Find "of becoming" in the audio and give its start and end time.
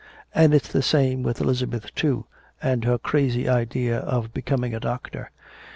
3.99-4.73